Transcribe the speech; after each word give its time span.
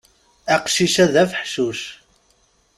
Aqcic-a 0.55 1.05
d 1.13 1.15
afeḥcuc. 1.23 1.81